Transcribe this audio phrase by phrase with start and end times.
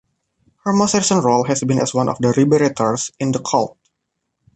[0.63, 3.77] Her most recent role has been as one of the "Liberators" in "The Cult".